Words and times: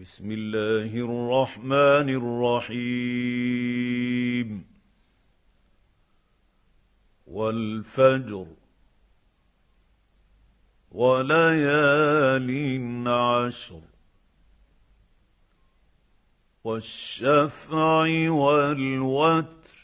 بسم 0.00 0.30
الله 0.30 0.92
الرحمن 1.08 2.08
الرحيم. 2.70 4.66
والفجر 7.26 8.46
وليال 10.90 12.50
عشر 13.08 13.80
والشفع 16.64 18.30
والوتر 18.30 19.78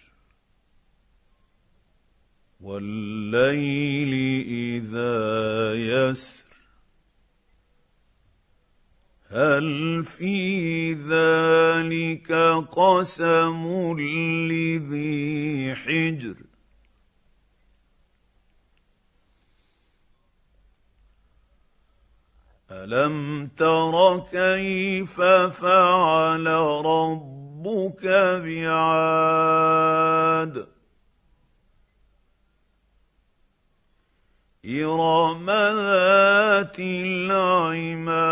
والليل 2.61 4.13
إذا 4.77 5.75
يسر. 5.75 6.52
هل 9.33 10.05
في 10.05 10.93
ذلك 10.93 12.33
قسم 12.71 13.97
لذي 13.99 15.75
حجر؟ 15.75 16.35
ألم 22.71 23.47
تر 23.57 24.19
كيف 24.33 25.21
فعل 25.61 26.47
ربك 26.87 28.05
بعاد؟ 28.45 29.53
إرم 34.65 35.47
ذات 35.51 36.79
العماد 36.79 38.32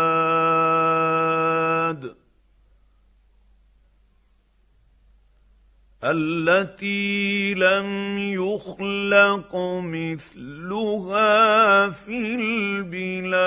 التي 6.03 7.53
لم 7.53 8.17
يخلق 8.17 9.55
مثلها 9.83 11.89
في 11.89 12.35
البلاد. 12.35 13.41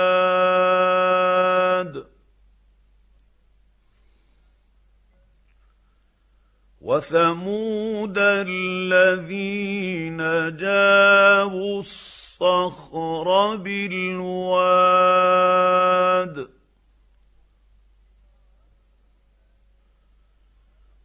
وثمود 6.80 8.18
الذين 8.18 10.16
جابوا 10.56 11.80
الصخر 11.80 13.56
بالواد. 13.56 14.94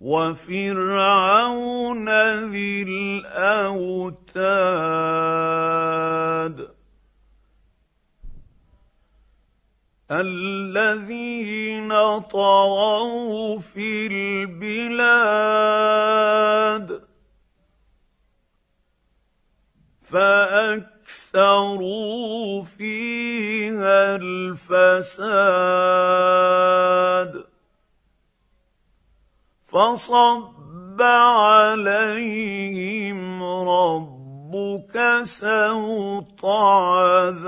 وفرعون 0.01 1.59
ذي 2.51 2.83
الأوتاد 2.83 4.29
الذين 10.11 11.89
طغوا 12.19 13.59
في 13.59 14.07
البلاد 14.07 15.09
فأكثروا 21.29 22.63
فيها 22.63 24.15
الفساد 24.15 25.19
فصب 29.71 31.01
عليهم 31.01 32.23
ربك 33.43 35.19
سوط 35.23 36.45
عذاب. 36.45 37.39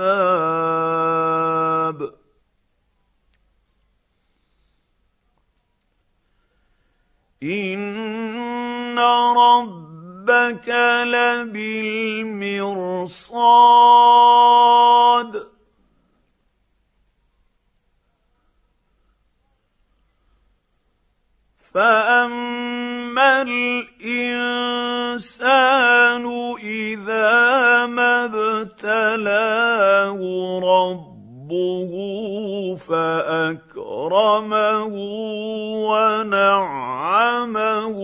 إن 7.42 8.98
ربك 8.98 10.68
لبالمرصاد. 11.06 11.72
فاما 21.74 23.42
الانسان 23.42 23.82
اذا 26.62 27.86
ما 27.86 28.24
ابتلاه 28.24 30.18
ربه 30.64 31.92
فاكرمه 32.76 34.84
ونعمه 35.88 37.96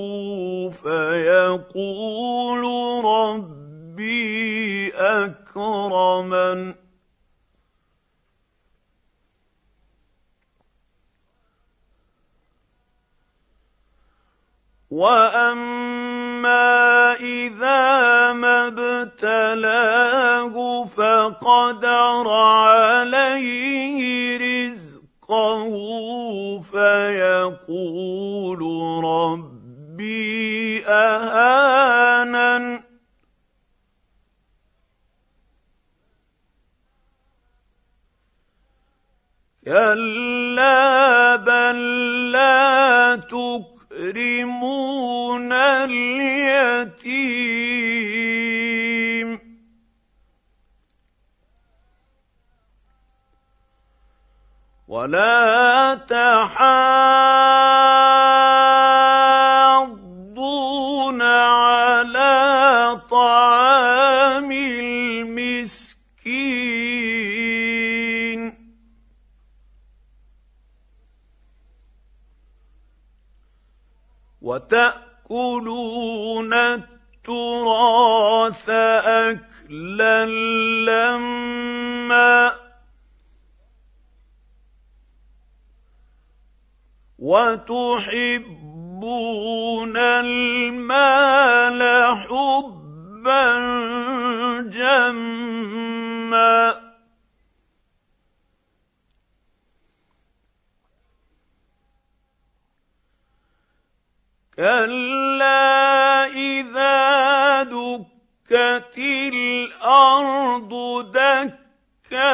فيقول 0.71 2.65
ربي 3.05 4.93
اكرمن 4.95 6.75
واما 14.99 16.67
اذا 17.15 18.33
ما 18.33 18.67
ابتلاه 18.67 20.55
فقدر 20.97 22.31
عليه 22.31 23.99
رزقه 24.39 25.73
فيقول 26.63 28.61
ربي 29.05 30.87
اهانن 30.87 32.81
كلا 39.65 41.37
بل 41.37 41.79
لا 42.33 43.17
تكرمون 43.17 43.78
تكرمون 44.09 45.53
اليتيم. 45.53 47.09
ولا 54.89 55.95
تحاضون 56.09 56.98
وتأكلون 74.43 75.99
التراث 77.29 78.69
اكلا 79.05 80.27
لما 80.87 82.53
وتحبون 87.19 88.77
المال 89.97 91.83
حبا 92.17 93.59
جما 94.61 95.79
كلا 104.59 106.27
اذا 106.27 107.63
دكت 107.63 108.99
الأرض 108.99 110.73
دكا 111.15 112.33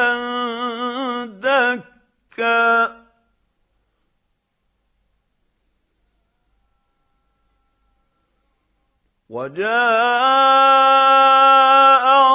دكا 1.25 3.05
وجاء 9.29 9.65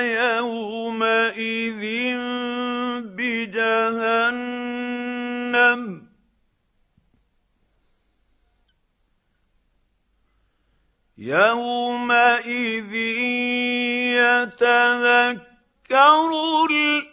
يومئذ 0.00 1.82
بجهنم. 3.16 4.50
يومئذ 11.18 12.94
يتذكر 14.16 15.40
الانسان 16.70 17.09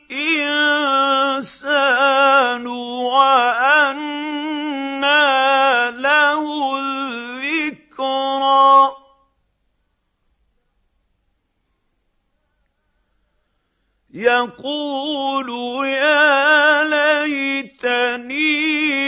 يقول 14.18 15.50
يا 15.88 16.84
ليتني 17.24 18.48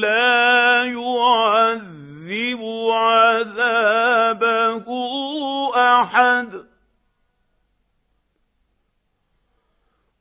لا 0.00 0.45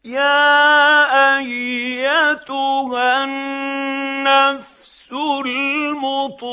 يا 0.04 1.38
ايتها 1.38 3.24
النفس 3.24 5.08
المطمئنه 5.46 6.52